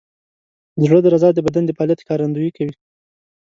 د 0.77 0.79
زړه 0.85 0.99
درزا 1.05 1.29
د 1.33 1.39
بدن 1.47 1.63
د 1.65 1.71
فعالیت 1.77 1.99
ښکارندویي 2.03 2.51
کوي. 2.57 2.73